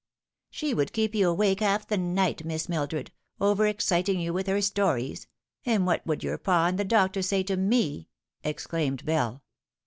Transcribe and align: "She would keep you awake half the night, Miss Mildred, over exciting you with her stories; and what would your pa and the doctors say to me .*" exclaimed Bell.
"She 0.49 0.73
would 0.73 0.93
keep 0.93 1.13
you 1.13 1.29
awake 1.29 1.59
half 1.59 1.87
the 1.87 1.95
night, 1.95 2.43
Miss 2.43 2.67
Mildred, 2.67 3.11
over 3.39 3.67
exciting 3.67 4.19
you 4.19 4.33
with 4.33 4.47
her 4.47 4.59
stories; 4.59 5.27
and 5.63 5.85
what 5.85 6.03
would 6.07 6.23
your 6.23 6.39
pa 6.39 6.65
and 6.65 6.79
the 6.79 6.83
doctors 6.83 7.27
say 7.27 7.43
to 7.43 7.55
me 7.55 8.09
.*" 7.55 8.09
exclaimed 8.43 9.05
Bell. 9.05 9.43